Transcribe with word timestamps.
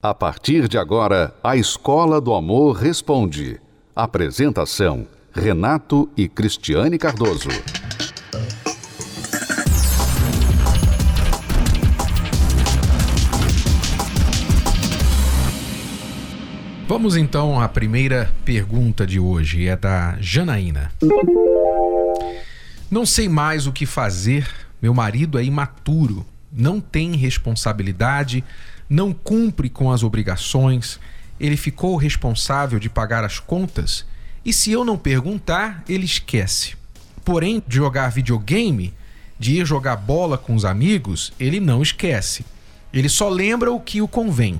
A 0.00 0.14
partir 0.14 0.68
de 0.68 0.78
agora, 0.78 1.34
a 1.42 1.56
Escola 1.56 2.20
do 2.20 2.32
Amor 2.32 2.76
Responde. 2.76 3.60
Apresentação: 3.96 5.08
Renato 5.32 6.08
e 6.16 6.28
Cristiane 6.28 6.96
Cardoso. 6.96 7.48
Vamos 16.86 17.16
então 17.16 17.60
à 17.60 17.68
primeira 17.68 18.32
pergunta 18.44 19.04
de 19.04 19.18
hoje, 19.18 19.66
é 19.66 19.74
da 19.74 20.16
Janaína. 20.20 20.92
Não 22.88 23.04
sei 23.04 23.28
mais 23.28 23.66
o 23.66 23.72
que 23.72 23.84
fazer, 23.84 24.48
meu 24.80 24.94
marido 24.94 25.40
é 25.40 25.42
imaturo, 25.42 26.24
não 26.52 26.80
tem 26.80 27.16
responsabilidade 27.16 28.44
não 28.88 29.12
cumpre 29.12 29.68
com 29.68 29.92
as 29.92 30.02
obrigações, 30.02 30.98
ele 31.38 31.56
ficou 31.56 31.96
responsável 31.96 32.78
de 32.78 32.88
pagar 32.88 33.24
as 33.24 33.38
contas 33.38 34.04
e 34.44 34.52
se 34.52 34.72
eu 34.72 34.84
não 34.84 34.96
perguntar, 34.96 35.84
ele 35.88 36.06
esquece. 36.06 36.74
Porém, 37.24 37.62
de 37.66 37.76
jogar 37.76 38.10
videogame, 38.10 38.94
de 39.38 39.60
ir 39.60 39.66
jogar 39.66 39.96
bola 39.96 40.38
com 40.38 40.54
os 40.54 40.64
amigos, 40.64 41.32
ele 41.38 41.60
não 41.60 41.82
esquece. 41.82 42.46
Ele 42.92 43.10
só 43.10 43.28
lembra 43.28 43.70
o 43.70 43.78
que 43.78 44.00
o 44.00 44.08
convém. 44.08 44.58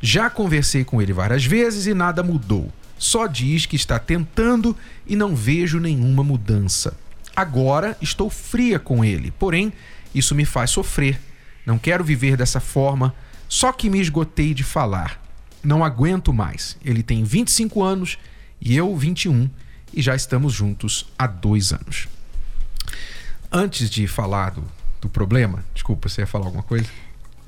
Já 0.00 0.30
conversei 0.30 0.84
com 0.84 1.02
ele 1.02 1.12
várias 1.12 1.44
vezes 1.44 1.86
e 1.86 1.92
nada 1.92 2.22
mudou. 2.22 2.72
Só 2.96 3.26
diz 3.26 3.66
que 3.66 3.76
está 3.76 3.98
tentando 3.98 4.74
e 5.06 5.14
não 5.16 5.36
vejo 5.36 5.78
nenhuma 5.78 6.24
mudança. 6.24 6.96
Agora 7.36 7.98
estou 8.00 8.30
fria 8.30 8.78
com 8.78 9.04
ele, 9.04 9.30
porém, 9.32 9.72
isso 10.14 10.34
me 10.34 10.44
faz 10.44 10.70
sofrer. 10.70 11.20
Não 11.66 11.76
quero 11.76 12.04
viver 12.04 12.36
dessa 12.36 12.60
forma, 12.60 13.14
só 13.48 13.72
que 13.72 13.90
me 13.90 14.00
esgotei 14.00 14.54
de 14.54 14.64
falar. 14.64 15.20
Não 15.62 15.84
aguento 15.84 16.32
mais. 16.32 16.76
Ele 16.84 17.02
tem 17.02 17.24
25 17.24 17.82
anos 17.82 18.18
e 18.60 18.76
eu 18.76 18.96
21 18.96 19.48
e 19.92 20.02
já 20.02 20.14
estamos 20.14 20.52
juntos 20.52 21.06
há 21.18 21.26
dois 21.26 21.72
anos. 21.72 22.08
Antes 23.50 23.88
de 23.88 24.06
falar 24.06 24.50
do, 24.50 24.64
do 25.00 25.08
problema, 25.08 25.64
desculpa, 25.72 26.08
você 26.08 26.22
ia 26.22 26.26
falar 26.26 26.46
alguma 26.46 26.64
coisa? 26.64 26.88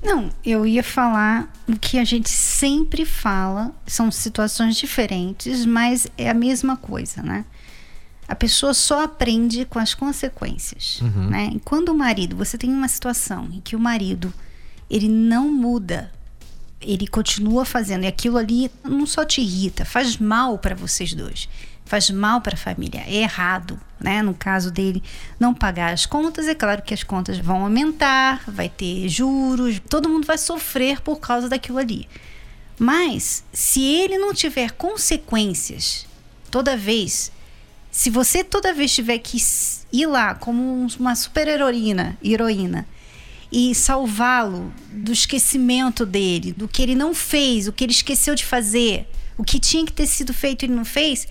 Não, 0.01 0.29
eu 0.45 0.65
ia 0.65 0.83
falar 0.83 1.51
o 1.67 1.77
que 1.77 1.97
a 1.99 2.03
gente 2.03 2.29
sempre 2.29 3.03
fala, 3.03 3.71
são 3.85 4.11
situações 4.11 4.77
diferentes, 4.77 5.65
mas 5.65 6.07
é 6.17 6.29
a 6.29 6.33
mesma 6.33 6.77
coisa, 6.77 7.21
né? 7.21 7.45
A 8.27 8.35
pessoa 8.35 8.73
só 8.73 9.03
aprende 9.03 9.65
com 9.65 9.79
as 9.79 9.93
consequências, 9.93 11.01
uhum. 11.01 11.29
né? 11.29 11.49
E 11.53 11.59
quando 11.59 11.89
o 11.89 11.97
marido, 11.97 12.35
você 12.35 12.57
tem 12.57 12.69
uma 12.69 12.87
situação 12.87 13.49
em 13.51 13.59
que 13.59 13.75
o 13.75 13.79
marido 13.79 14.33
ele 14.89 15.07
não 15.07 15.51
muda. 15.51 16.11
Ele 16.79 17.07
continua 17.07 17.65
fazendo. 17.65 18.03
E 18.03 18.07
aquilo 18.07 18.37
ali 18.37 18.71
não 18.83 19.05
só 19.05 19.25
te 19.25 19.41
irrita, 19.41 19.83
faz 19.83 20.17
mal 20.17 20.57
para 20.57 20.75
vocês 20.75 21.13
dois. 21.13 21.49
Faz 21.85 22.09
mal 22.09 22.41
para 22.41 22.55
a 22.55 22.57
família. 22.57 23.03
É 23.07 23.15
errado, 23.15 23.79
né? 23.99 24.21
No 24.21 24.33
caso 24.33 24.69
dele, 24.69 25.01
não 25.39 25.53
pagar 25.53 25.93
as 25.93 26.05
contas. 26.05 26.47
É 26.47 26.53
claro 26.53 26.81
que 26.81 26.93
as 26.93 27.03
contas 27.03 27.37
vão 27.37 27.63
aumentar, 27.63 28.43
vai 28.47 28.67
ter 28.69 29.07
juros, 29.07 29.81
todo 29.89 30.09
mundo 30.09 30.25
vai 30.25 30.37
sofrer 30.37 31.01
por 31.01 31.19
causa 31.19 31.47
daquilo 31.47 31.77
ali. 31.77 32.07
Mas, 32.77 33.43
se 33.51 33.81
ele 33.81 34.17
não 34.17 34.33
tiver 34.33 34.71
consequências 34.71 36.05
toda 36.51 36.77
vez, 36.77 37.31
se 37.89 38.09
você 38.09 38.43
toda 38.43 38.73
vez 38.73 38.93
tiver 38.93 39.17
que 39.17 39.37
ir 39.91 40.05
lá 40.05 40.35
como 40.35 40.87
uma 40.99 41.15
super 41.15 41.47
heroína, 41.47 42.17
heroína 42.23 42.85
e 43.51 43.73
salvá-lo 43.73 44.73
do 44.91 45.11
esquecimento 45.11 46.05
dele, 46.05 46.51
do 46.51 46.67
que 46.67 46.81
ele 46.81 46.95
não 46.95 47.13
fez, 47.13 47.67
o 47.67 47.73
que 47.73 47.83
ele 47.83 47.91
esqueceu 47.91 48.35
de 48.35 48.45
fazer, 48.45 49.09
o 49.37 49.43
que 49.43 49.59
tinha 49.59 49.85
que 49.85 49.93
ter 49.93 50.07
sido 50.07 50.33
feito 50.33 50.65
ele 50.65 50.73
não 50.73 50.85
fez, 50.85 51.27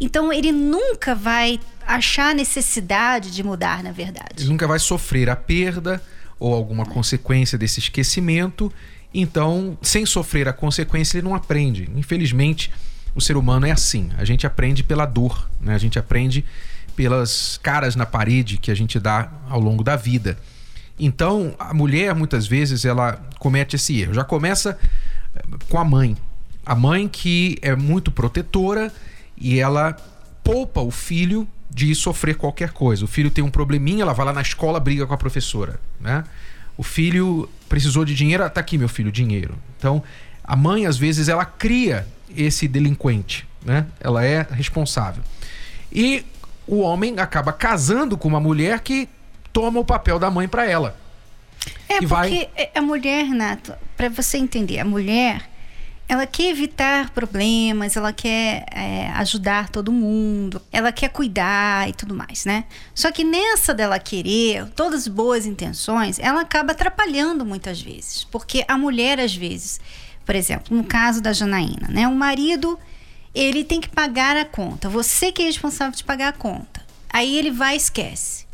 então 0.00 0.32
ele 0.32 0.52
nunca 0.52 1.14
vai 1.14 1.58
achar 1.86 2.34
necessidade 2.34 3.30
de 3.30 3.42
mudar, 3.42 3.82
na 3.82 3.90
verdade. 3.90 4.42
Ele 4.42 4.48
nunca 4.48 4.66
vai 4.66 4.78
sofrer 4.78 5.28
a 5.28 5.36
perda 5.36 6.02
ou 6.38 6.54
alguma 6.54 6.84
consequência 6.84 7.58
desse 7.58 7.80
esquecimento. 7.80 8.72
Então, 9.12 9.76
sem 9.82 10.06
sofrer 10.06 10.46
a 10.48 10.52
consequência, 10.52 11.18
ele 11.18 11.26
não 11.26 11.34
aprende. 11.34 11.88
Infelizmente, 11.96 12.70
o 13.14 13.20
ser 13.20 13.36
humano 13.36 13.66
é 13.66 13.70
assim. 13.70 14.10
A 14.16 14.24
gente 14.24 14.46
aprende 14.46 14.84
pela 14.84 15.06
dor, 15.06 15.50
né? 15.60 15.74
A 15.74 15.78
gente 15.78 15.98
aprende 15.98 16.44
pelas 16.94 17.58
caras 17.62 17.96
na 17.96 18.04
parede 18.04 18.58
que 18.58 18.70
a 18.70 18.74
gente 18.74 19.00
dá 19.00 19.32
ao 19.48 19.58
longo 19.58 19.82
da 19.82 19.96
vida. 19.96 20.38
Então, 20.98 21.54
a 21.58 21.72
mulher 21.72 22.14
muitas 22.14 22.46
vezes 22.46 22.84
ela 22.84 23.20
comete 23.38 23.76
esse 23.76 24.00
erro. 24.00 24.14
Já 24.14 24.24
começa 24.24 24.78
eh, 25.34 25.42
com 25.68 25.78
a 25.78 25.84
mãe. 25.84 26.16
A 26.66 26.74
mãe 26.74 27.08
que 27.08 27.58
é 27.62 27.74
muito 27.76 28.10
protetora 28.10 28.92
e 29.36 29.58
ela 29.58 29.96
poupa 30.42 30.80
o 30.80 30.90
filho 30.90 31.46
de 31.70 31.94
sofrer 31.94 32.34
qualquer 32.36 32.70
coisa. 32.70 33.04
O 33.04 33.08
filho 33.08 33.30
tem 33.30 33.44
um 33.44 33.50
probleminha, 33.50 34.02
ela 34.02 34.12
vai 34.12 34.26
lá 34.26 34.32
na 34.32 34.42
escola, 34.42 34.80
briga 34.80 35.06
com 35.06 35.14
a 35.14 35.16
professora, 35.16 35.78
né? 36.00 36.24
O 36.76 36.82
filho 36.82 37.48
precisou 37.68 38.04
de 38.04 38.14
dinheiro, 38.14 38.44
ah, 38.44 38.50
tá 38.50 38.60
aqui 38.60 38.78
meu 38.78 38.88
filho, 38.88 39.12
dinheiro. 39.12 39.54
Então, 39.76 40.02
a 40.42 40.56
mãe 40.56 40.86
às 40.86 40.96
vezes 40.96 41.28
ela 41.28 41.44
cria 41.44 42.06
esse 42.36 42.66
delinquente, 42.66 43.46
né? 43.64 43.86
Ela 44.00 44.24
é 44.24 44.46
responsável. 44.50 45.22
E 45.92 46.24
o 46.66 46.80
homem 46.80 47.18
acaba 47.18 47.52
casando 47.52 48.16
com 48.16 48.28
uma 48.28 48.40
mulher 48.40 48.80
que 48.80 49.08
toma 49.52 49.80
o 49.80 49.84
papel 49.84 50.18
da 50.18 50.30
mãe 50.30 50.48
para 50.48 50.66
ela. 50.66 50.96
É, 51.88 51.94
porque 51.94 52.06
vai... 52.06 52.50
a 52.74 52.82
mulher, 52.82 53.24
Renato, 53.24 53.74
para 53.96 54.08
você 54.08 54.38
entender, 54.38 54.78
a 54.78 54.84
mulher, 54.84 55.48
ela 56.08 56.26
quer 56.26 56.50
evitar 56.50 57.10
problemas, 57.10 57.94
ela 57.94 58.14
quer 58.14 58.64
é, 58.72 59.10
ajudar 59.16 59.68
todo 59.68 59.92
mundo, 59.92 60.60
ela 60.72 60.90
quer 60.90 61.10
cuidar 61.10 61.86
e 61.88 61.92
tudo 61.92 62.14
mais, 62.14 62.46
né? 62.46 62.64
Só 62.94 63.12
que 63.12 63.22
nessa 63.22 63.74
dela 63.74 63.98
querer, 63.98 64.66
todas 64.70 65.02
as 65.02 65.08
boas 65.08 65.44
intenções, 65.44 66.18
ela 66.18 66.40
acaba 66.40 66.72
atrapalhando 66.72 67.44
muitas 67.44 67.80
vezes. 67.80 68.24
Porque 68.24 68.64
a 68.66 68.78
mulher, 68.78 69.20
às 69.20 69.34
vezes, 69.34 69.78
por 70.24 70.34
exemplo, 70.34 70.74
no 70.74 70.82
caso 70.82 71.20
da 71.20 71.34
Janaína, 71.34 71.88
né? 71.90 72.08
O 72.08 72.14
marido, 72.14 72.78
ele 73.34 73.62
tem 73.62 73.78
que 73.78 73.90
pagar 73.90 74.34
a 74.34 74.46
conta. 74.46 74.88
Você 74.88 75.30
que 75.30 75.42
é 75.42 75.44
responsável 75.44 75.94
de 75.94 76.04
pagar 76.04 76.28
a 76.28 76.32
conta. 76.32 76.80
Aí 77.10 77.36
ele 77.36 77.50
vai 77.50 77.74
e 77.74 77.76
esquece. 77.76 78.47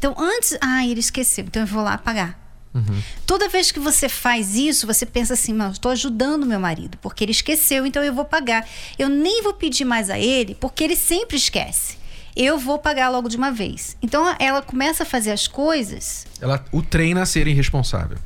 Então, 0.00 0.14
antes. 0.18 0.56
Ah, 0.62 0.84
ele 0.86 1.00
esqueceu, 1.00 1.44
então 1.44 1.62
eu 1.62 1.66
vou 1.66 1.82
lá 1.82 1.98
pagar. 1.98 2.40
Uhum. 2.74 3.02
Toda 3.26 3.48
vez 3.48 3.70
que 3.70 3.78
você 3.78 4.08
faz 4.08 4.54
isso, 4.54 4.86
você 4.86 5.04
pensa 5.04 5.34
assim: 5.34 5.52
mas 5.52 5.72
estou 5.72 5.92
ajudando 5.92 6.46
meu 6.46 6.58
marido, 6.58 6.96
porque 7.02 7.22
ele 7.22 7.32
esqueceu, 7.32 7.84
então 7.84 8.02
eu 8.02 8.14
vou 8.14 8.24
pagar. 8.24 8.66
Eu 8.98 9.10
nem 9.10 9.42
vou 9.42 9.52
pedir 9.52 9.84
mais 9.84 10.08
a 10.08 10.18
ele, 10.18 10.54
porque 10.54 10.82
ele 10.82 10.96
sempre 10.96 11.36
esquece. 11.36 11.98
Eu 12.34 12.58
vou 12.58 12.78
pagar 12.78 13.10
logo 13.10 13.28
de 13.28 13.36
uma 13.36 13.52
vez. 13.52 13.96
Então 14.00 14.34
ela 14.38 14.62
começa 14.62 15.02
a 15.02 15.06
fazer 15.06 15.32
as 15.32 15.46
coisas. 15.46 16.26
Ela 16.40 16.64
o 16.72 16.80
treina 16.80 17.22
a 17.22 17.26
ser 17.26 17.46
irresponsável. 17.46 18.16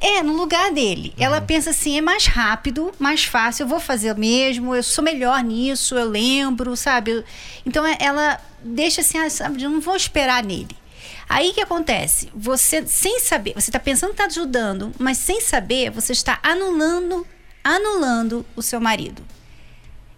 É, 0.00 0.20
no 0.20 0.32
lugar 0.32 0.72
dele. 0.72 1.14
Uhum. 1.16 1.24
Ela 1.24 1.40
pensa 1.40 1.70
assim: 1.70 1.96
é 1.96 2.00
mais 2.00 2.26
rápido, 2.26 2.92
mais 2.98 3.24
fácil, 3.24 3.62
eu 3.62 3.68
vou 3.68 3.78
fazer 3.78 4.16
mesmo, 4.16 4.74
eu 4.74 4.82
sou 4.82 5.04
melhor 5.04 5.44
nisso, 5.44 5.94
eu 5.94 6.08
lembro, 6.08 6.76
sabe? 6.76 7.24
Então 7.64 7.84
ela 8.00 8.40
deixa 8.64 9.02
assim: 9.02 9.18
ah, 9.18 9.30
sabe, 9.30 9.62
eu 9.62 9.70
não 9.70 9.80
vou 9.80 9.94
esperar 9.94 10.42
nele. 10.42 10.81
Aí 11.32 11.54
que 11.54 11.62
acontece? 11.62 12.28
Você, 12.34 12.86
sem 12.86 13.18
saber, 13.18 13.54
você 13.54 13.70
está 13.70 13.80
pensando 13.80 14.10
que 14.10 14.22
está 14.22 14.26
ajudando, 14.26 14.92
mas 14.98 15.16
sem 15.16 15.40
saber, 15.40 15.90
você 15.90 16.12
está 16.12 16.38
anulando, 16.42 17.26
anulando 17.64 18.44
o 18.54 18.60
seu 18.60 18.78
marido. 18.78 19.24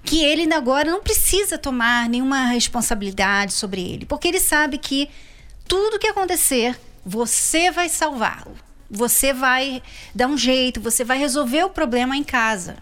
Que 0.02 0.24
ele 0.24 0.52
agora 0.52 0.90
não 0.90 1.00
precisa 1.00 1.56
tomar 1.56 2.08
nenhuma 2.08 2.46
responsabilidade 2.46 3.52
sobre 3.52 3.80
ele, 3.80 4.04
porque 4.06 4.26
ele 4.26 4.40
sabe 4.40 4.76
que 4.76 5.08
tudo 5.68 6.00
que 6.00 6.08
acontecer, 6.08 6.76
você 7.06 7.70
vai 7.70 7.88
salvá-lo. 7.88 8.56
Você 8.90 9.32
vai 9.32 9.80
dar 10.12 10.26
um 10.26 10.36
jeito, 10.36 10.80
você 10.80 11.04
vai 11.04 11.16
resolver 11.16 11.62
o 11.62 11.70
problema 11.70 12.16
em 12.16 12.24
casa. 12.24 12.76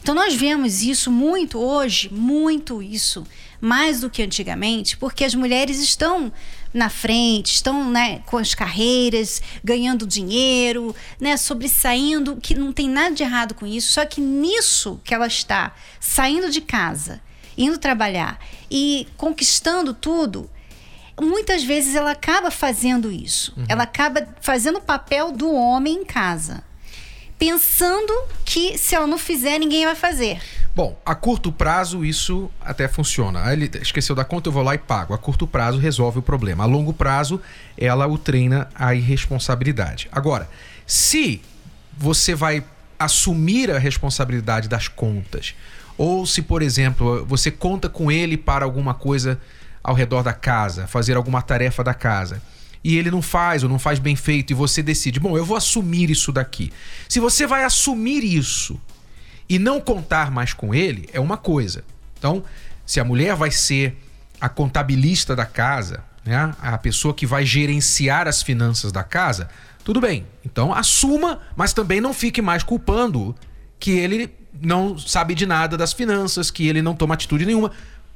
Então 0.00 0.14
nós 0.14 0.36
vemos 0.36 0.82
isso 0.82 1.10
muito 1.10 1.58
hoje, 1.58 2.08
muito 2.12 2.80
isso, 2.80 3.26
mais 3.60 4.00
do 4.00 4.10
que 4.10 4.22
antigamente, 4.22 4.96
porque 4.96 5.24
as 5.24 5.34
mulheres 5.34 5.80
estão 5.80 6.32
na 6.72 6.88
frente, 6.88 7.54
estão 7.54 7.90
né, 7.90 8.20
com 8.26 8.38
as 8.38 8.54
carreiras, 8.54 9.42
ganhando 9.62 10.06
dinheiro, 10.06 10.94
né, 11.20 11.36
sobressaindo, 11.36 12.36
que 12.36 12.54
não 12.54 12.72
tem 12.72 12.88
nada 12.88 13.14
de 13.14 13.22
errado 13.22 13.54
com 13.54 13.66
isso, 13.66 13.92
só 13.92 14.06
que 14.06 14.20
nisso 14.20 15.00
que 15.04 15.14
ela 15.14 15.26
está, 15.26 15.74
saindo 16.00 16.50
de 16.50 16.60
casa, 16.60 17.20
indo 17.56 17.78
trabalhar 17.78 18.38
e 18.70 19.06
conquistando 19.16 19.92
tudo, 19.92 20.50
muitas 21.20 21.62
vezes 21.62 21.94
ela 21.94 22.12
acaba 22.12 22.50
fazendo 22.50 23.10
isso. 23.10 23.52
Uhum. 23.56 23.66
Ela 23.68 23.82
acaba 23.84 24.26
fazendo 24.40 24.78
o 24.78 24.82
papel 24.82 25.32
do 25.32 25.52
homem 25.52 25.96
em 25.96 26.04
casa. 26.04 26.64
Pensando 27.38 28.12
que 28.44 28.78
se 28.78 28.94
ela 28.94 29.06
não 29.06 29.18
fizer, 29.18 29.58
ninguém 29.58 29.84
vai 29.84 29.94
fazer. 29.94 30.40
Bom, 30.74 30.98
a 31.04 31.14
curto 31.14 31.52
prazo 31.52 32.04
isso 32.04 32.50
até 32.60 32.88
funciona. 32.88 33.52
Ele 33.52 33.70
esqueceu 33.80 34.14
da 34.14 34.24
conta, 34.24 34.48
eu 34.48 34.52
vou 34.52 34.62
lá 34.62 34.74
e 34.74 34.78
pago. 34.78 35.12
A 35.12 35.18
curto 35.18 35.46
prazo 35.46 35.78
resolve 35.78 36.20
o 36.20 36.22
problema. 36.22 36.64
A 36.64 36.66
longo 36.66 36.92
prazo, 36.92 37.40
ela 37.76 38.06
o 38.06 38.16
treina 38.16 38.68
a 38.74 38.94
irresponsabilidade. 38.94 40.08
Agora, 40.10 40.48
se 40.86 41.42
você 41.98 42.34
vai 42.34 42.64
assumir 43.02 43.70
a 43.70 43.78
responsabilidade 43.78 44.68
das 44.68 44.88
contas. 44.88 45.54
Ou 45.98 46.24
se, 46.24 46.40
por 46.40 46.62
exemplo, 46.62 47.24
você 47.26 47.50
conta 47.50 47.88
com 47.88 48.10
ele 48.10 48.36
para 48.36 48.64
alguma 48.64 48.94
coisa 48.94 49.40
ao 49.82 49.94
redor 49.94 50.22
da 50.22 50.32
casa, 50.32 50.86
fazer 50.86 51.16
alguma 51.16 51.42
tarefa 51.42 51.82
da 51.82 51.92
casa, 51.92 52.40
e 52.84 52.96
ele 52.96 53.10
não 53.10 53.20
faz 53.22 53.62
ou 53.62 53.68
não 53.68 53.78
faz 53.78 53.98
bem 53.98 54.16
feito 54.16 54.50
e 54.50 54.54
você 54.54 54.82
decide, 54.82 55.20
bom, 55.20 55.36
eu 55.36 55.44
vou 55.44 55.56
assumir 55.56 56.10
isso 56.10 56.32
daqui. 56.32 56.72
Se 57.08 57.20
você 57.20 57.46
vai 57.46 57.64
assumir 57.64 58.24
isso 58.24 58.80
e 59.54 59.58
não 59.58 59.82
contar 59.82 60.30
mais 60.30 60.54
com 60.54 60.74
ele, 60.74 61.08
é 61.12 61.20
uma 61.20 61.36
coisa. 61.36 61.84
Então, 62.18 62.42
se 62.86 62.98
a 62.98 63.04
mulher 63.04 63.36
vai 63.36 63.50
ser 63.50 64.02
a 64.40 64.48
contabilista 64.48 65.36
da 65.36 65.44
casa, 65.44 66.02
né, 66.24 66.54
a 66.58 66.78
pessoa 66.78 67.12
que 67.12 67.26
vai 67.26 67.44
gerenciar 67.44 68.26
as 68.26 68.42
finanças 68.42 68.90
da 68.90 69.04
casa, 69.04 69.50
tudo 69.84 70.00
bem. 70.00 70.26
Então 70.42 70.72
assuma, 70.72 71.40
mas 71.54 71.74
também 71.74 72.00
não 72.00 72.14
fique 72.14 72.40
mais 72.40 72.62
culpando 72.62 73.36
que 73.78 73.90
ele 73.90 74.32
não 74.58 74.96
sabe 74.96 75.34
de 75.34 75.44
nada 75.44 75.76
das 75.76 75.92
finanças, 75.92 76.50
que 76.50 76.66
ele 76.66 76.80
não 76.80 76.94
toma 76.94 77.12
atitude 77.12 77.44
nenhuma. 77.44 77.72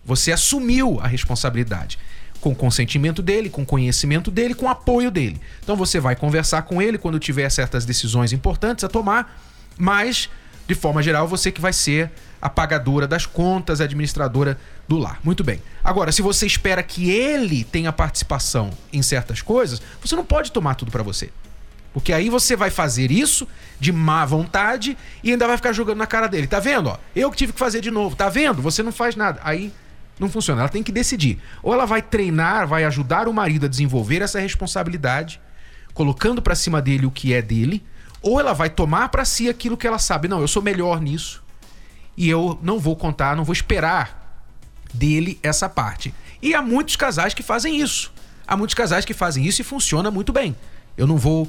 Você 0.06 0.32
assumiu 0.32 0.98
a 1.02 1.06
responsabilidade. 1.06 1.98
Com 2.40 2.54
consentimento 2.54 3.20
dele, 3.20 3.50
com 3.50 3.64
conhecimento 3.64 4.30
dele, 4.30 4.54
com 4.54 4.70
apoio 4.70 5.10
dele. 5.10 5.38
Então 5.62 5.76
você 5.76 6.00
vai 6.00 6.16
conversar 6.16 6.62
com 6.62 6.80
ele 6.80 6.96
quando 6.96 7.18
tiver 7.18 7.50
certas 7.50 7.84
decisões 7.84 8.32
importantes 8.32 8.84
a 8.84 8.88
tomar, 8.88 9.38
mas, 9.76 10.30
de 10.66 10.74
forma 10.74 11.02
geral, 11.02 11.28
você 11.28 11.52
que 11.52 11.60
vai 11.60 11.72
ser 11.72 12.10
a 12.40 12.48
pagadora 12.48 13.06
das 13.06 13.26
contas, 13.26 13.80
a 13.80 13.84
administradora 13.84 14.58
do 14.86 14.98
lar. 14.98 15.18
Muito 15.22 15.42
bem. 15.42 15.60
Agora, 15.82 16.12
se 16.12 16.22
você 16.22 16.46
espera 16.46 16.82
que 16.82 17.10
ele 17.10 17.64
tenha 17.64 17.92
participação 17.92 18.70
em 18.92 19.02
certas 19.02 19.40
coisas, 19.40 19.80
você 20.00 20.14
não 20.14 20.24
pode 20.24 20.52
tomar 20.52 20.74
tudo 20.74 20.90
para 20.90 21.02
você. 21.02 21.30
Porque 21.92 22.12
aí 22.12 22.28
você 22.28 22.54
vai 22.54 22.68
fazer 22.68 23.10
isso 23.10 23.48
de 23.80 23.90
má 23.90 24.24
vontade 24.26 24.98
e 25.24 25.30
ainda 25.30 25.46
vai 25.46 25.56
ficar 25.56 25.72
jogando 25.72 25.96
na 25.96 26.06
cara 26.06 26.26
dele. 26.26 26.46
Tá 26.46 26.60
vendo? 26.60 26.90
Ó, 26.90 26.98
eu 27.14 27.30
que 27.30 27.38
tive 27.38 27.52
que 27.54 27.58
fazer 27.58 27.80
de 27.80 27.90
novo. 27.90 28.14
Tá 28.14 28.28
vendo? 28.28 28.60
Você 28.60 28.82
não 28.82 28.92
faz 28.92 29.16
nada. 29.16 29.40
Aí 29.42 29.72
não 30.20 30.28
funciona. 30.28 30.60
Ela 30.60 30.69
tem 30.69 30.82
que 30.82 30.92
decidir. 30.92 31.38
Ou 31.62 31.72
ela 31.72 31.86
vai 31.86 32.02
treinar, 32.02 32.66
vai 32.66 32.84
ajudar 32.84 33.28
o 33.28 33.32
marido 33.32 33.64
a 33.64 33.69
desenvolver 33.69 34.20
essa 34.20 34.38
responsabilidade, 34.38 35.40
colocando 35.94 36.42
para 36.42 36.54
cima 36.54 36.82
dele 36.82 37.06
o 37.06 37.10
que 37.10 37.32
é 37.32 37.40
dele, 37.40 37.82
ou 38.26 38.40
ela 38.40 38.52
vai 38.52 38.69
tomar 38.69 39.08
para 39.08 39.25
si 39.25 39.49
aquilo 39.49 39.76
que 39.76 39.87
ela 39.87 40.00
sabe. 40.00 40.26
Não, 40.26 40.40
eu 40.40 40.49
sou 40.49 40.61
melhor 40.61 41.00
nisso. 41.00 41.44
E 42.17 42.28
eu 42.28 42.58
não 42.61 42.81
vou 42.81 42.96
contar, 42.96 43.37
não 43.37 43.44
vou 43.44 43.52
esperar 43.52 44.44
dele 44.93 45.38
essa 45.44 45.69
parte. 45.69 46.12
E 46.43 46.52
há 46.52 46.61
muitos 46.61 46.96
casais 46.96 47.32
que 47.32 47.43
fazem 47.43 47.81
isso. 47.81 48.12
Há 48.44 48.56
muitos 48.56 48.75
casais 48.75 49.05
que 49.05 49.14
fazem 49.14 49.44
isso 49.44 49.61
e 49.61 49.64
funciona 49.64 50.11
muito 50.11 50.32
bem. 50.32 50.56
Eu 50.96 51.06
não 51.06 51.17
vou 51.17 51.49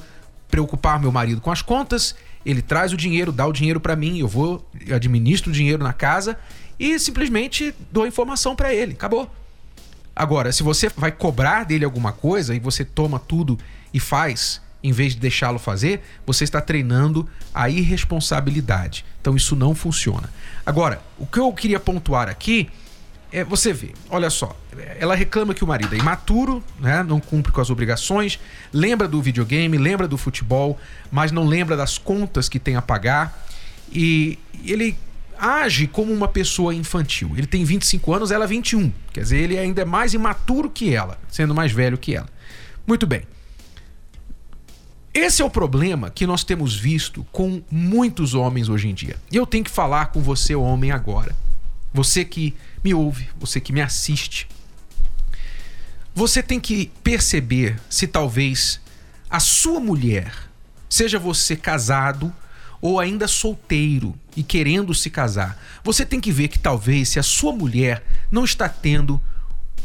preocupar 0.51 0.99
meu 0.99 1.11
marido 1.11 1.41
com 1.41 1.51
as 1.51 1.63
contas, 1.63 2.15
ele 2.45 2.61
traz 2.61 2.93
o 2.93 2.97
dinheiro, 2.97 3.31
dá 3.31 3.47
o 3.47 3.51
dinheiro 3.51 3.79
para 3.79 3.95
mim, 3.95 4.19
eu 4.19 4.27
vou, 4.27 4.65
administro 4.93 5.49
o 5.49 5.53
dinheiro 5.53 5.83
na 5.83 5.93
casa 5.93 6.37
e 6.79 6.97
simplesmente 6.99 7.73
dou 7.91 8.03
a 8.03 8.07
informação 8.07 8.55
para 8.55 8.73
ele. 8.73 8.93
Acabou. 8.93 9.29
Agora, 10.15 10.51
se 10.51 10.61
você 10.61 10.89
vai 10.89 11.11
cobrar 11.11 11.63
dele 11.65 11.85
alguma 11.85 12.11
coisa 12.11 12.55
e 12.55 12.59
você 12.59 12.85
toma 12.85 13.19
tudo 13.19 13.57
e 13.93 13.99
faz, 13.99 14.61
em 14.83 14.91
vez 14.91 15.13
de 15.13 15.19
deixá-lo 15.19 15.59
fazer, 15.59 16.01
você 16.25 16.43
está 16.43 16.61
treinando 16.61 17.27
a 17.53 17.69
irresponsabilidade. 17.69 19.05
Então 19.19 19.35
isso 19.35 19.55
não 19.55 19.73
funciona. 19.73 20.29
Agora, 20.65 21.01
o 21.17 21.25
que 21.25 21.39
eu 21.39 21.51
queria 21.53 21.79
pontuar 21.79 22.29
aqui 22.29 22.69
é, 23.31 23.43
você 23.43 23.73
vê, 23.73 23.91
olha 24.09 24.29
só, 24.29 24.55
ela 24.97 25.13
reclama 25.13 25.53
que 25.53 25.63
o 25.63 25.67
marido 25.67 25.93
é 25.93 25.97
imaturo, 25.97 26.63
né, 26.79 27.03
não 27.03 27.19
cumpre 27.19 27.51
com 27.51 27.59
as 27.59 27.69
obrigações, 27.69 28.39
lembra 28.71 29.05
do 29.05 29.21
videogame, 29.21 29.77
lembra 29.77 30.07
do 30.07 30.17
futebol, 30.17 30.79
mas 31.11 31.31
não 31.31 31.45
lembra 31.45 31.75
das 31.75 31.97
contas 31.97 32.47
que 32.47 32.57
tem 32.57 32.77
a 32.77 32.81
pagar 32.81 33.45
e 33.91 34.39
ele 34.63 34.97
age 35.37 35.87
como 35.87 36.13
uma 36.13 36.27
pessoa 36.27 36.73
infantil. 36.73 37.33
Ele 37.35 37.47
tem 37.47 37.65
25 37.65 38.13
anos, 38.13 38.31
ela 38.31 38.47
21, 38.47 38.91
quer 39.11 39.21
dizer, 39.21 39.37
ele 39.37 39.57
ainda 39.57 39.81
é 39.81 39.85
mais 39.85 40.13
imaturo 40.13 40.69
que 40.69 40.93
ela, 40.93 41.19
sendo 41.29 41.53
mais 41.53 41.71
velho 41.71 41.97
que 41.97 42.15
ela. 42.15 42.29
Muito 42.87 43.05
bem. 43.05 43.23
Esse 45.19 45.41
é 45.41 45.45
o 45.45 45.49
problema 45.49 46.11
que 46.11 46.27
nós 46.27 46.43
temos 46.43 46.75
visto 46.75 47.25
com 47.31 47.63
muitos 47.71 48.35
homens 48.35 48.69
hoje 48.69 48.87
em 48.87 48.93
dia. 48.93 49.17
E 49.31 49.35
eu 49.35 49.47
tenho 49.47 49.63
que 49.63 49.71
falar 49.71 50.11
com 50.11 50.21
você, 50.21 50.53
homem, 50.53 50.91
agora. 50.91 51.35
Você 51.91 52.23
que 52.23 52.55
me 52.83 52.93
ouve, 52.93 53.27
você 53.39 53.59
que 53.59 53.73
me 53.73 53.81
assiste. 53.81 54.47
Você 56.13 56.43
tem 56.43 56.59
que 56.59 56.91
perceber 57.03 57.79
se 57.89 58.05
talvez 58.05 58.79
a 59.27 59.39
sua 59.39 59.79
mulher, 59.79 60.31
seja 60.87 61.17
você 61.17 61.55
casado 61.55 62.31
ou 62.79 62.99
ainda 62.99 63.27
solteiro 63.27 64.13
e 64.35 64.43
querendo 64.43 64.93
se 64.93 65.09
casar, 65.09 65.59
você 65.83 66.05
tem 66.05 66.21
que 66.21 66.31
ver 66.31 66.47
que 66.47 66.59
talvez 66.59 67.09
se 67.09 67.17
a 67.17 67.23
sua 67.23 67.51
mulher 67.51 68.05
não 68.29 68.45
está 68.45 68.69
tendo 68.69 69.19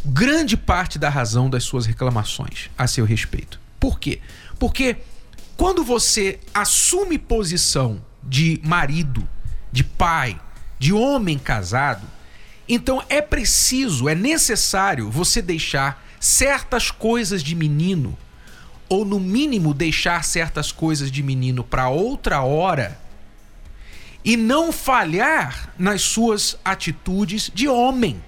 grande 0.05 0.59
parte 0.59 0.99
da 0.99 1.09
razão 1.09 1.49
das 1.49 1.65
suas 1.65 1.87
reclamações 1.87 2.69
a 2.77 2.87
seu 2.87 3.07
respeito. 3.07 3.59
Por 3.81 3.99
quê? 3.99 4.21
Porque 4.59 4.99
quando 5.57 5.85
você 5.85 6.41
assume 6.53 7.19
posição 7.19 8.03
de 8.23 8.61
marido, 8.65 9.29
de 9.71 9.85
pai, 9.85 10.41
de 10.79 10.93
homem 10.93 11.39
casado, 11.39 12.07
então 12.69 13.03
é 13.09 13.21
preciso, 13.21 14.09
é 14.09 14.15
necessário 14.15 15.11
você 15.11 15.43
deixar 15.43 16.05
certas 16.19 16.91
coisas 16.91 17.43
de 17.43 17.55
menino, 17.55 18.17
ou 18.89 19.05
no 19.05 19.19
mínimo 19.19 19.75
deixar 19.75 20.25
certas 20.25 20.71
coisas 20.71 21.11
de 21.11 21.23
menino 21.23 21.65
para 21.65 21.89
outra 21.89 22.43
hora, 22.43 23.01
e 24.25 24.37
não 24.37 24.71
falhar 24.71 25.73
nas 25.77 26.03
suas 26.03 26.57
atitudes 26.65 27.51
de 27.53 27.67
homem. 27.67 28.23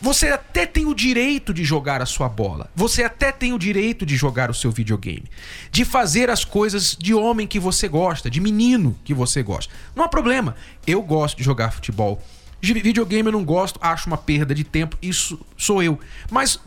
Você 0.00 0.28
até 0.28 0.66
tem 0.66 0.86
o 0.86 0.94
direito 0.94 1.54
de 1.54 1.64
jogar 1.64 2.02
a 2.02 2.06
sua 2.06 2.28
bola. 2.28 2.70
Você 2.74 3.02
até 3.02 3.32
tem 3.32 3.52
o 3.52 3.58
direito 3.58 4.04
de 4.04 4.16
jogar 4.16 4.50
o 4.50 4.54
seu 4.54 4.70
videogame. 4.70 5.24
De 5.70 5.84
fazer 5.84 6.30
as 6.30 6.44
coisas 6.44 6.96
de 6.98 7.14
homem 7.14 7.46
que 7.46 7.58
você 7.58 7.88
gosta, 7.88 8.30
de 8.30 8.40
menino 8.40 8.96
que 9.04 9.14
você 9.14 9.42
gosta. 9.42 9.72
Não 9.94 10.04
há 10.04 10.08
problema. 10.08 10.54
Eu 10.86 11.02
gosto 11.02 11.38
de 11.38 11.44
jogar 11.44 11.72
futebol. 11.72 12.22
De 12.60 12.72
videogame 12.72 13.28
eu 13.28 13.32
não 13.32 13.44
gosto, 13.44 13.78
acho 13.82 14.06
uma 14.06 14.16
perda 14.16 14.54
de 14.54 14.64
tempo, 14.64 14.96
isso 15.00 15.38
sou 15.56 15.82
eu. 15.82 15.98
Mas 16.30 16.58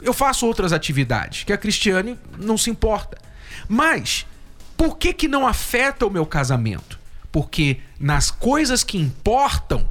eu 0.00 0.12
faço 0.12 0.46
outras 0.46 0.72
atividades 0.72 1.44
que 1.44 1.52
a 1.52 1.58
Cristiane 1.58 2.18
não 2.38 2.56
se 2.56 2.70
importa. 2.70 3.18
Mas 3.68 4.26
por 4.76 4.96
que 4.96 5.12
que 5.12 5.28
não 5.28 5.46
afeta 5.46 6.06
o 6.06 6.10
meu 6.10 6.26
casamento? 6.26 6.98
Porque 7.30 7.78
nas 7.98 8.30
coisas 8.30 8.84
que 8.84 8.98
importam, 8.98 9.88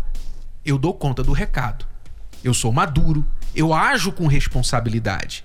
eu 0.65 0.77
dou 0.77 0.94
conta 0.94 1.24
do 1.24 1.32
recado. 1.32 1.90
Eu 2.43 2.53
sou 2.53 2.71
maduro, 2.71 3.25
eu 3.55 3.74
ajo 3.74 4.12
com 4.12 4.27
responsabilidade. 4.27 5.43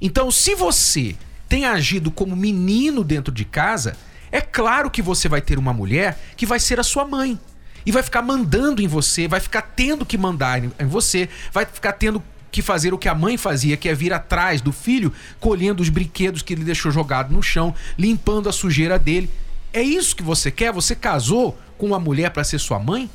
Então, 0.00 0.30
se 0.30 0.54
você 0.54 1.16
tem 1.48 1.64
agido 1.64 2.10
como 2.10 2.36
menino 2.36 3.02
dentro 3.02 3.32
de 3.32 3.44
casa, 3.44 3.96
é 4.30 4.40
claro 4.40 4.90
que 4.90 5.02
você 5.02 5.28
vai 5.28 5.40
ter 5.40 5.58
uma 5.58 5.72
mulher 5.72 6.18
que 6.36 6.46
vai 6.46 6.60
ser 6.60 6.78
a 6.78 6.82
sua 6.84 7.04
mãe 7.04 7.38
e 7.84 7.90
vai 7.90 8.02
ficar 8.02 8.22
mandando 8.22 8.82
em 8.82 8.86
você, 8.86 9.26
vai 9.26 9.40
ficar 9.40 9.62
tendo 9.62 10.04
que 10.04 10.18
mandar 10.18 10.62
em 10.62 10.86
você, 10.86 11.28
vai 11.52 11.64
ficar 11.64 11.92
tendo 11.92 12.22
que 12.50 12.62
fazer 12.62 12.92
o 12.92 12.98
que 12.98 13.08
a 13.08 13.14
mãe 13.14 13.36
fazia, 13.36 13.76
que 13.76 13.88
é 13.88 13.94
vir 13.94 14.12
atrás 14.12 14.60
do 14.60 14.72
filho, 14.72 15.12
colhendo 15.40 15.82
os 15.82 15.88
brinquedos 15.88 16.42
que 16.42 16.52
ele 16.52 16.64
deixou 16.64 16.90
jogado 16.90 17.32
no 17.32 17.42
chão, 17.42 17.74
limpando 17.98 18.48
a 18.48 18.52
sujeira 18.52 18.98
dele. 18.98 19.30
É 19.72 19.82
isso 19.82 20.16
que 20.16 20.22
você 20.22 20.50
quer? 20.50 20.72
Você 20.72 20.94
casou 20.94 21.58
com 21.76 21.86
uma 21.86 21.98
mulher 21.98 22.30
para 22.30 22.44
ser 22.44 22.58
sua 22.58 22.78
mãe? 22.78 23.10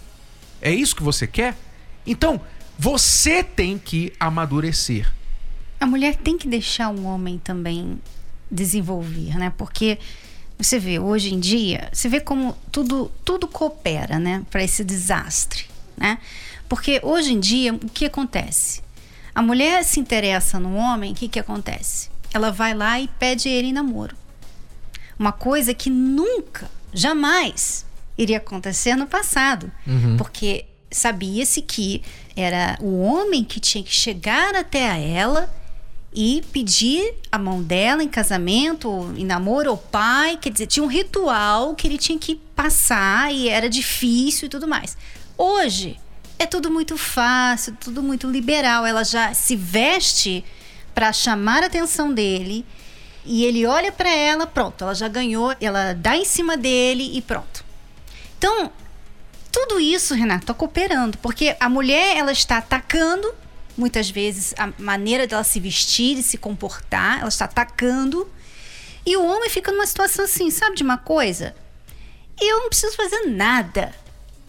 É 0.61 0.71
isso 0.71 0.95
que 0.95 1.03
você 1.03 1.27
quer? 1.27 1.55
Então, 2.05 2.41
você 2.83 3.41
tem 3.41 3.77
que 3.77 4.11
amadurecer. 4.19 5.09
A 5.79 5.85
mulher 5.85 6.17
tem 6.17 6.37
que 6.37 6.49
deixar 6.49 6.89
o 6.89 7.05
homem 7.05 7.39
também 7.39 7.97
desenvolver, 8.51 9.37
né? 9.37 9.53
Porque 9.57 9.97
você 10.57 10.77
vê 10.77 10.99
hoje 10.99 11.33
em 11.33 11.39
dia, 11.39 11.87
você 11.93 12.09
vê 12.09 12.19
como 12.19 12.57
tudo 12.73 13.09
tudo 13.23 13.47
coopera, 13.47 14.19
né, 14.19 14.43
para 14.51 14.61
esse 14.61 14.83
desastre, 14.83 15.63
né? 15.95 16.17
Porque 16.67 16.99
hoje 17.01 17.31
em 17.31 17.39
dia 17.39 17.73
o 17.73 17.87
que 17.87 18.03
acontece? 18.03 18.81
A 19.33 19.41
mulher 19.41 19.85
se 19.85 20.01
interessa 20.01 20.59
no 20.59 20.75
homem, 20.75 21.13
o 21.13 21.15
que 21.15 21.29
que 21.29 21.39
acontece? 21.39 22.09
Ela 22.33 22.51
vai 22.51 22.73
lá 22.73 22.99
e 22.99 23.07
pede 23.07 23.47
ele 23.47 23.69
em 23.69 23.73
namoro. 23.73 24.17
Uma 25.17 25.31
coisa 25.31 25.73
que 25.73 25.89
nunca, 25.89 26.69
jamais 26.93 27.85
iria 28.17 28.39
acontecer 28.39 28.97
no 28.97 29.07
passado, 29.07 29.71
uhum. 29.87 30.17
porque 30.17 30.65
sabia-se 30.93 31.61
que 31.61 32.01
era 32.35 32.77
o 32.81 33.01
homem 33.01 33.43
que 33.43 33.59
tinha 33.59 33.83
que 33.83 33.93
chegar 33.93 34.55
até 34.55 34.89
a 34.89 34.97
ela 34.97 35.53
e 36.15 36.43
pedir 36.51 37.15
a 37.31 37.37
mão 37.37 37.61
dela 37.61 38.03
em 38.03 38.07
casamento, 38.07 39.13
em 39.17 39.25
namoro 39.25 39.71
ao 39.71 39.77
pai. 39.77 40.37
Quer 40.37 40.51
dizer, 40.51 40.67
tinha 40.67 40.83
um 40.83 40.87
ritual 40.87 41.75
que 41.75 41.87
ele 41.87 41.97
tinha 41.97 42.17
que 42.17 42.35
passar 42.55 43.33
e 43.33 43.49
era 43.49 43.69
difícil 43.69 44.45
e 44.45 44.49
tudo 44.49 44.67
mais. 44.67 44.95
Hoje 45.37 45.99
é 46.37 46.45
tudo 46.45 46.69
muito 46.69 46.97
fácil, 46.97 47.75
tudo 47.79 48.03
muito 48.03 48.29
liberal. 48.29 48.85
Ela 48.85 49.03
já 49.03 49.33
se 49.33 49.55
veste 49.55 50.45
para 50.93 51.11
chamar 51.11 51.63
a 51.63 51.65
atenção 51.65 52.13
dele 52.13 52.65
e 53.25 53.45
ele 53.45 53.65
olha 53.65 53.91
para 53.91 54.09
ela, 54.09 54.45
pronto, 54.45 54.83
ela 54.83 54.93
já 54.93 55.07
ganhou, 55.07 55.55
ela 55.59 55.93
dá 55.93 56.15
em 56.15 56.25
cima 56.25 56.57
dele 56.57 57.17
e 57.17 57.21
pronto. 57.21 57.63
Então, 58.37 58.71
tudo 59.53 59.79
isso, 59.79 60.15
Renato, 60.15 60.43
está 60.43 60.53
cooperando, 60.53 61.15
porque 61.19 61.55
a 61.59 61.69
mulher 61.69 62.17
ela 62.17 62.31
está 62.31 62.57
atacando 62.57 63.31
muitas 63.77 64.09
vezes 64.09 64.53
a 64.57 64.73
maneira 64.79 65.27
dela 65.27 65.43
se 65.43 65.59
vestir 65.59 66.17
e 66.17 66.23
se 66.23 66.37
comportar, 66.37 67.19
ela 67.19 67.29
está 67.29 67.45
atacando, 67.45 68.27
e 69.05 69.15
o 69.15 69.23
homem 69.23 69.49
fica 69.49 69.71
numa 69.71 69.85
situação 69.85 70.25
assim, 70.25 70.49
sabe 70.49 70.75
de 70.75 70.83
uma 70.83 70.97
coisa? 70.97 71.55
Eu 72.41 72.61
não 72.61 72.69
preciso 72.69 72.95
fazer 72.95 73.27
nada. 73.27 73.93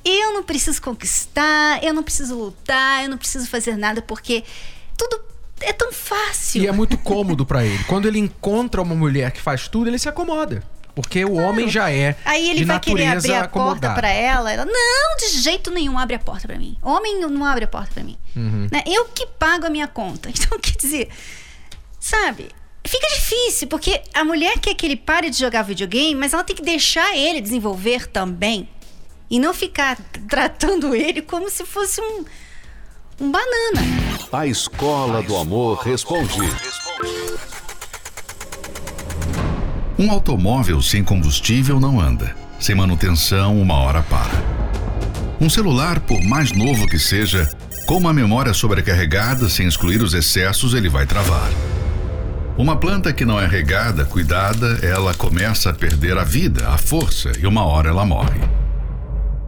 Eu 0.04 0.32
não 0.32 0.42
preciso 0.42 0.80
conquistar, 0.80 1.82
eu 1.82 1.92
não 1.92 2.02
preciso 2.02 2.36
lutar, 2.36 3.02
eu 3.04 3.10
não 3.10 3.16
preciso 3.18 3.48
fazer 3.48 3.76
nada 3.76 4.02
porque 4.02 4.44
tudo 4.96 5.20
é 5.60 5.72
tão 5.72 5.92
fácil. 5.92 6.62
E 6.62 6.66
é 6.66 6.72
muito 6.72 6.96
cômodo 6.98 7.44
para 7.46 7.64
ele. 7.64 7.82
Quando 7.84 8.06
ele 8.06 8.18
encontra 8.18 8.82
uma 8.82 8.94
mulher 8.94 9.32
que 9.32 9.40
faz 9.40 9.66
tudo, 9.66 9.88
ele 9.88 9.98
se 9.98 10.08
acomoda. 10.08 10.62
Porque 10.94 11.24
o 11.24 11.30
claro. 11.32 11.48
homem 11.48 11.68
já 11.68 11.90
é 11.90 12.16
Aí 12.24 12.50
ele 12.50 12.60
de 12.60 12.64
vai 12.64 12.78
querer 12.78 13.06
abrir 13.06 13.34
a 13.34 13.42
acomodado. 13.44 13.80
porta 13.80 13.94
para 13.94 14.08
ela, 14.10 14.52
ela. 14.52 14.64
Não, 14.64 15.16
de 15.16 15.40
jeito 15.40 15.70
nenhum 15.70 15.98
abre 15.98 16.14
a 16.14 16.18
porta 16.20 16.46
para 16.46 16.56
mim. 16.56 16.78
Homem 16.82 17.20
não 17.20 17.44
abre 17.44 17.64
a 17.64 17.68
porta 17.68 17.92
para 17.94 18.04
mim. 18.04 18.16
Uhum. 18.36 18.68
Né? 18.70 18.82
Eu 18.86 19.06
que 19.06 19.26
pago 19.26 19.66
a 19.66 19.70
minha 19.70 19.88
conta. 19.88 20.30
Então, 20.34 20.58
quer 20.58 20.76
dizer, 20.76 21.08
sabe? 21.98 22.48
Fica 22.86 23.08
difícil, 23.08 23.66
porque 23.66 24.02
a 24.12 24.22
mulher 24.24 24.58
quer 24.58 24.74
que 24.74 24.84
ele 24.86 24.94
pare 24.96 25.30
de 25.30 25.38
jogar 25.38 25.62
videogame, 25.62 26.14
mas 26.14 26.34
ela 26.34 26.44
tem 26.44 26.54
que 26.54 26.62
deixar 26.62 27.16
ele 27.16 27.40
desenvolver 27.40 28.06
também. 28.06 28.68
E 29.30 29.38
não 29.40 29.54
ficar 29.54 29.96
tratando 30.28 30.94
ele 30.94 31.22
como 31.22 31.48
se 31.50 31.64
fosse 31.64 32.00
um, 32.00 32.24
um 33.20 33.30
banana. 33.32 33.80
A 34.30 34.46
Escola 34.46 35.22
do 35.22 35.34
Amor 35.36 35.78
responde. 35.78 36.38
Um 39.96 40.10
automóvel 40.10 40.82
sem 40.82 41.04
combustível 41.04 41.78
não 41.78 42.00
anda. 42.00 42.34
Sem 42.58 42.74
manutenção, 42.74 43.60
uma 43.60 43.74
hora 43.74 44.02
para. 44.02 44.42
Um 45.40 45.48
celular, 45.48 46.00
por 46.00 46.20
mais 46.24 46.50
novo 46.50 46.88
que 46.88 46.98
seja, 46.98 47.48
com 47.86 47.98
uma 47.98 48.12
memória 48.12 48.52
sobrecarregada, 48.52 49.48
sem 49.48 49.68
excluir 49.68 50.02
os 50.02 50.12
excessos, 50.12 50.74
ele 50.74 50.88
vai 50.88 51.06
travar. 51.06 51.48
Uma 52.58 52.76
planta 52.76 53.12
que 53.12 53.24
não 53.24 53.38
é 53.38 53.46
regada, 53.46 54.04
cuidada, 54.04 54.80
ela 54.82 55.14
começa 55.14 55.70
a 55.70 55.74
perder 55.74 56.18
a 56.18 56.24
vida, 56.24 56.68
a 56.68 56.78
força 56.78 57.30
e 57.38 57.46
uma 57.46 57.64
hora 57.64 57.88
ela 57.90 58.04
morre. 58.04 58.40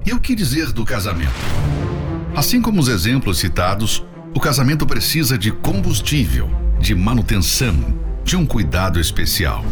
E 0.05 0.13
o 0.13 0.21
que 0.21 0.37
dizer 0.37 0.71
do 0.71 0.85
casamento? 0.85 1.33
Assim 2.37 2.63
como 2.63 2.81
os 2.81 2.87
exemplos 2.87 3.39
citados, 3.39 4.05
o 4.33 4.39
casamento 4.39 4.87
precisa 4.87 5.37
de 5.37 5.51
combustível, 5.51 6.49
de 6.79 6.95
manutenção, 6.95 8.06
de 8.27 8.37
um 8.37 8.45
cuidado 8.45 8.99
especial. 8.99 9.65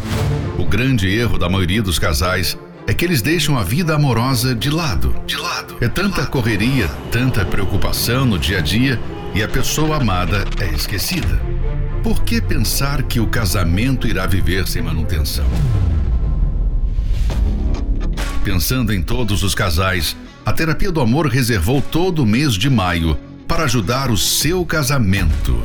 O 0.56 0.64
grande 0.64 1.08
erro 1.08 1.36
da 1.36 1.48
maioria 1.48 1.82
dos 1.82 1.98
casais 1.98 2.56
é 2.86 2.94
que 2.94 3.04
eles 3.04 3.20
deixam 3.20 3.58
a 3.58 3.64
vida 3.64 3.96
amorosa 3.96 4.54
de 4.54 4.70
lado. 4.70 5.12
De 5.26 5.36
lado. 5.36 5.76
É 5.80 5.88
tanta 5.88 6.24
correria, 6.24 6.86
tanta 7.10 7.44
preocupação 7.44 8.24
no 8.24 8.38
dia 8.38 8.58
a 8.58 8.60
dia 8.60 9.00
e 9.34 9.42
a 9.42 9.48
pessoa 9.48 9.96
amada 9.96 10.44
é 10.60 10.72
esquecida. 10.72 11.42
Por 12.00 12.22
que 12.22 12.40
pensar 12.40 13.02
que 13.02 13.18
o 13.18 13.26
casamento 13.26 14.06
irá 14.06 14.24
viver 14.24 14.68
sem 14.68 14.82
manutenção? 14.82 15.46
Pensando 18.44 18.94
em 18.94 19.02
todos 19.02 19.42
os 19.42 19.52
casais, 19.52 20.16
a 20.46 20.52
Terapia 20.52 20.92
do 20.92 21.00
Amor 21.00 21.26
reservou 21.26 21.82
todo 21.82 22.22
o 22.22 22.26
mês 22.26 22.52
de 22.52 22.70
maio 22.70 23.18
para 23.48 23.64
ajudar 23.64 24.12
o 24.12 24.16
seu 24.16 24.64
casamento. 24.64 25.60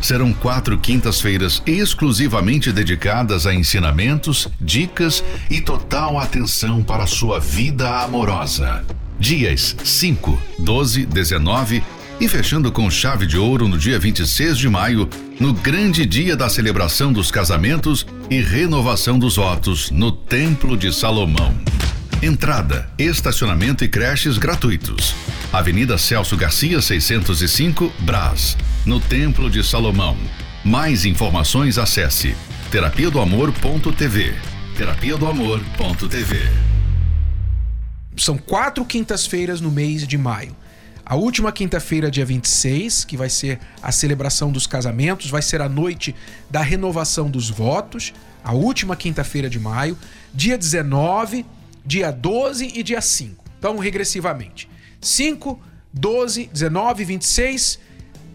Serão 0.00 0.32
quatro 0.32 0.78
quintas-feiras 0.78 1.62
exclusivamente 1.66 2.72
dedicadas 2.72 3.46
a 3.46 3.54
ensinamentos, 3.54 4.48
dicas 4.60 5.24
e 5.50 5.60
total 5.60 6.18
atenção 6.18 6.82
para 6.82 7.04
a 7.04 7.06
sua 7.06 7.40
vida 7.40 8.02
amorosa. 8.02 8.84
Dias 9.18 9.74
5, 9.82 10.38
12, 10.58 11.06
19 11.06 11.82
e 12.20 12.28
fechando 12.28 12.72
com 12.72 12.90
chave 12.90 13.26
de 13.26 13.36
ouro 13.36 13.68
no 13.68 13.78
dia 13.78 13.98
26 13.98 14.56
de 14.56 14.68
maio, 14.68 15.08
no 15.38 15.52
grande 15.52 16.06
dia 16.06 16.36
da 16.36 16.48
celebração 16.48 17.12
dos 17.12 17.30
casamentos 17.30 18.06
e 18.30 18.40
renovação 18.40 19.18
dos 19.18 19.36
votos 19.36 19.90
no 19.90 20.10
Templo 20.10 20.76
de 20.76 20.92
Salomão. 20.92 21.54
Entrada, 22.22 22.88
estacionamento 22.98 23.84
e 23.84 23.88
creches 23.88 24.38
gratuitos. 24.38 25.14
Avenida 25.52 25.98
Celso 25.98 26.36
Garcia, 26.36 26.80
605, 26.80 27.92
Brás, 28.00 28.56
no 28.86 29.00
Templo 29.00 29.50
de 29.50 29.64
Salomão. 29.64 30.16
Mais 30.64 31.04
informações 31.04 31.76
acesse 31.76 32.36
terapia 32.70 33.10
do 33.10 33.20
amor.tv. 33.20 34.32
Terapia 34.78 35.16
do 35.16 35.26
amor.tv. 35.26 36.36
São 38.16 38.38
quatro 38.38 38.84
quintas-feiras 38.84 39.60
no 39.60 39.72
mês 39.72 40.06
de 40.06 40.16
maio. 40.16 40.54
A 41.04 41.16
última 41.16 41.50
quinta-feira, 41.50 42.10
dia 42.10 42.24
26, 42.24 43.04
que 43.04 43.16
vai 43.16 43.28
ser 43.28 43.58
a 43.82 43.90
celebração 43.90 44.52
dos 44.52 44.68
casamentos, 44.68 45.28
vai 45.28 45.42
ser 45.42 45.60
a 45.60 45.68
noite 45.68 46.14
da 46.48 46.62
renovação 46.62 47.28
dos 47.28 47.50
votos, 47.50 48.14
a 48.42 48.52
última 48.52 48.94
quinta-feira 48.94 49.50
de 49.50 49.58
maio, 49.58 49.98
dia 50.32 50.56
19, 50.56 51.44
dia 51.84 52.12
12 52.12 52.72
e 52.72 52.82
dia 52.84 53.00
5. 53.00 53.44
Então, 53.58 53.78
regressivamente. 53.78 54.68
5, 55.00 55.60
12, 55.92 56.50
19, 56.52 57.04
26, 57.04 57.85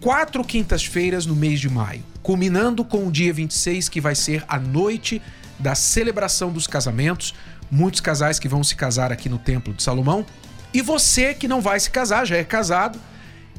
quatro 0.02 0.44
quintas-feiras 0.44 1.24
no 1.24 1.36
mês 1.36 1.60
de 1.60 1.70
maio, 1.70 2.02
culminando 2.22 2.84
com 2.84 3.06
o 3.06 3.10
dia 3.10 3.32
26, 3.32 3.88
que 3.88 4.00
vai 4.00 4.16
ser 4.16 4.44
a 4.48 4.58
noite 4.58 5.22
da 5.58 5.76
celebração 5.76 6.52
dos 6.52 6.66
casamentos. 6.66 7.32
Muitos 7.70 8.00
casais 8.00 8.38
que 8.38 8.48
vão 8.48 8.62
se 8.64 8.74
casar 8.74 9.12
aqui 9.12 9.28
no 9.28 9.38
Templo 9.38 9.72
de 9.72 9.82
Salomão 9.82 10.26
e 10.74 10.82
você 10.82 11.32
que 11.32 11.46
não 11.46 11.60
vai 11.60 11.78
se 11.78 11.90
casar, 11.90 12.26
já 12.26 12.36
é 12.36 12.44
casado, 12.44 12.98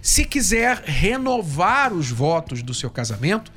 se 0.01 0.25
quiser 0.25 0.83
renovar 0.83 1.93
os 1.93 2.09
votos 2.09 2.61
do 2.61 2.73
seu 2.73 2.89
casamento, 2.89 3.51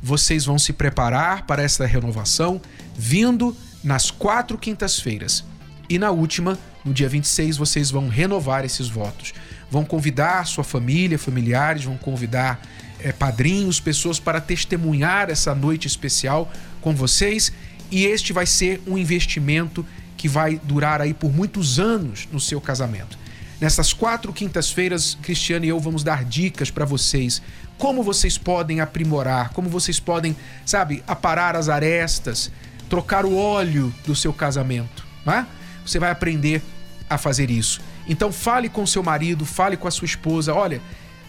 vocês 0.00 0.44
vão 0.44 0.58
se 0.58 0.72
preparar 0.72 1.44
para 1.44 1.62
essa 1.62 1.84
renovação 1.86 2.60
vindo 2.94 3.56
nas 3.82 4.10
quatro 4.10 4.56
quintas-feiras. 4.56 5.44
E 5.88 5.98
na 5.98 6.10
última, 6.10 6.56
no 6.84 6.92
dia 6.92 7.08
26, 7.08 7.56
vocês 7.56 7.90
vão 7.90 8.08
renovar 8.08 8.64
esses 8.64 8.88
votos. 8.88 9.32
Vão 9.70 9.84
convidar 9.84 10.46
sua 10.46 10.64
família, 10.64 11.18
familiares, 11.18 11.84
vão 11.84 11.96
convidar 11.96 12.60
é, 13.00 13.12
padrinhos, 13.12 13.80
pessoas 13.80 14.18
para 14.18 14.40
testemunhar 14.40 15.30
essa 15.30 15.54
noite 15.54 15.86
especial 15.86 16.50
com 16.80 16.94
vocês. 16.94 17.52
E 17.90 18.04
este 18.04 18.32
vai 18.32 18.46
ser 18.46 18.82
um 18.86 18.96
investimento 18.96 19.84
que 20.16 20.28
vai 20.28 20.60
durar 20.62 21.00
aí 21.00 21.14
por 21.14 21.32
muitos 21.32 21.78
anos 21.78 22.28
no 22.32 22.40
seu 22.40 22.60
casamento. 22.60 23.18
Nessas 23.60 23.92
quatro 23.92 24.32
quintas-feiras, 24.32 25.18
Cristiano 25.22 25.64
e 25.64 25.68
eu 25.68 25.80
vamos 25.80 26.02
dar 26.04 26.24
dicas 26.24 26.70
para 26.70 26.84
vocês 26.84 27.42
como 27.78 28.02
vocês 28.02 28.36
podem 28.36 28.80
aprimorar, 28.80 29.50
como 29.50 29.70
vocês 29.70 30.00
podem, 30.00 30.36
sabe, 30.66 31.02
aparar 31.06 31.54
as 31.54 31.68
arestas, 31.68 32.50
trocar 32.90 33.24
o 33.24 33.36
óleo 33.36 33.94
do 34.04 34.16
seu 34.16 34.32
casamento. 34.32 35.06
Né? 35.24 35.46
Você 35.86 35.98
vai 35.98 36.10
aprender 36.10 36.60
a 37.08 37.16
fazer 37.16 37.50
isso. 37.50 37.80
Então 38.08 38.32
fale 38.32 38.68
com 38.68 38.86
seu 38.86 39.02
marido, 39.02 39.44
fale 39.44 39.76
com 39.76 39.86
a 39.86 39.90
sua 39.90 40.06
esposa. 40.06 40.54
Olha, 40.54 40.80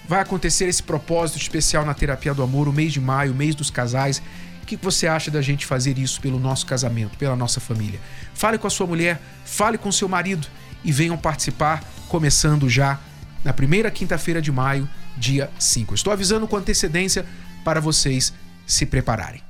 vai 0.08 0.22
acontecer 0.22 0.66
esse 0.66 0.82
propósito 0.82 1.38
especial 1.38 1.86
na 1.86 1.94
terapia 1.94 2.34
do 2.34 2.42
amor, 2.42 2.68
o 2.68 2.74
mês 2.74 2.94
de 2.94 3.02
maio, 3.02 3.34
o 3.34 3.36
mês 3.36 3.54
dos 3.54 3.70
casais 3.70 4.22
que 4.78 4.86
você 4.86 5.08
acha 5.08 5.32
da 5.32 5.42
gente 5.42 5.66
fazer 5.66 5.98
isso 5.98 6.22
pelo 6.22 6.40
nosso 6.40 6.66
casamento, 6.66 7.18
pela 7.18 7.36
nossa 7.36 7.60
família? 7.60 8.00
Fale 8.36 8.58
com 8.58 8.68
a 8.68 8.70
sua 8.70 8.86
mulher, 8.86 9.20
fale 9.44 9.78
com 9.78 9.92
seu 9.92 10.08
marido 10.08 10.48
e 10.84 10.92
venham 10.92 11.18
participar, 11.18 11.84
começando 12.08 12.70
já 12.70 13.00
na 13.44 13.52
primeira 13.52 13.90
quinta-feira 13.90 14.42
de 14.42 14.52
maio, 14.52 14.88
dia 15.18 15.50
5. 15.58 15.96
Estou 15.96 16.14
avisando 16.14 16.48
com 16.48 16.56
antecedência 16.56 17.26
para 17.64 17.80
vocês 17.80 18.32
se 18.68 18.86
prepararem. 18.86 19.49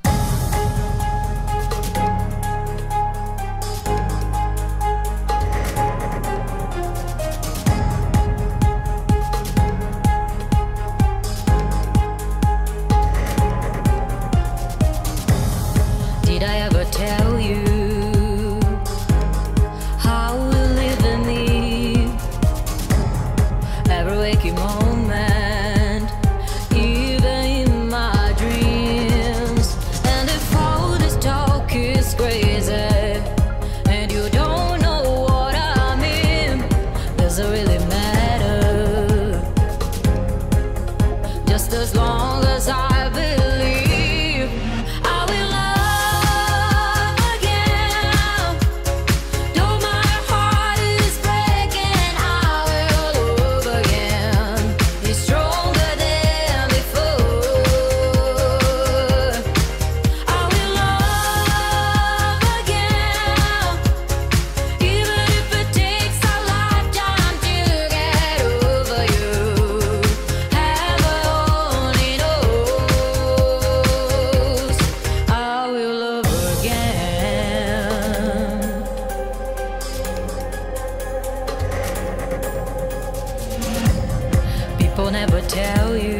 never 85.20 85.42
tell 85.42 85.94
you. 85.98 86.19